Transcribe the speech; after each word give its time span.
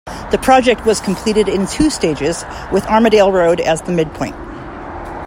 The 0.31 0.39
project 0.41 0.83
was 0.83 0.99
completed 0.99 1.47
in 1.47 1.67
two 1.67 1.91
stages, 1.91 2.43
with 2.71 2.83
Armadale 2.87 3.31
Road 3.31 3.59
as 3.59 3.83
the 3.83 3.91
midpoint. 3.91 4.35